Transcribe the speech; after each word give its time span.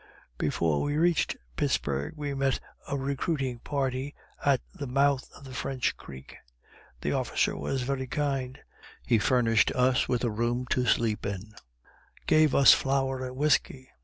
Before 0.39 0.81
we 0.81 0.97
reached 0.97 1.37
Pittsburg 1.55 2.13
we 2.15 2.33
met 2.33 2.59
a 2.87 2.97
recruiting 2.97 3.59
party 3.59 4.15
at 4.43 4.59
the 4.73 4.87
mouth 4.87 5.29
of 5.35 5.55
French 5.55 5.95
creek; 5.95 6.37
the 7.01 7.11
officer 7.11 7.55
was 7.55 7.83
very 7.83 8.07
kind 8.07 8.57
he 9.05 9.19
furnished 9.19 9.71
us 9.73 10.09
with 10.09 10.23
a 10.23 10.31
room 10.31 10.65
to 10.71 10.87
sleep 10.87 11.23
in 11.23 11.53
gave 12.25 12.55
us 12.55 12.73
flour 12.73 13.23
and 13.23 13.35
whiskey. 13.35 13.89